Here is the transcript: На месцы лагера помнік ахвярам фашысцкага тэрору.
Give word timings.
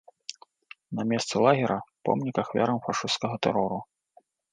На 0.99 1.03
месцы 1.11 1.35
лагера 1.47 1.77
помнік 2.09 2.35
ахвярам 2.45 2.77
фашысцкага 2.87 3.35
тэрору. 3.49 3.79